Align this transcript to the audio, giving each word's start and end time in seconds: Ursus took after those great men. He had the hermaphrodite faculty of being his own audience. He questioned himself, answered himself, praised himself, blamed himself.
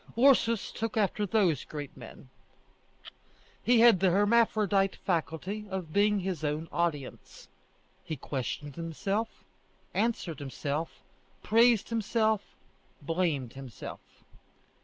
Ursus 0.17 0.71
took 0.71 0.97
after 0.97 1.27
those 1.27 1.63
great 1.63 1.95
men. 1.95 2.29
He 3.61 3.81
had 3.81 3.99
the 3.99 4.09
hermaphrodite 4.09 4.95
faculty 4.95 5.67
of 5.69 5.93
being 5.93 6.21
his 6.21 6.43
own 6.43 6.67
audience. 6.71 7.47
He 8.03 8.15
questioned 8.15 8.77
himself, 8.77 9.43
answered 9.93 10.39
himself, 10.39 11.03
praised 11.43 11.89
himself, 11.89 12.41
blamed 13.03 13.53
himself. 13.53 13.99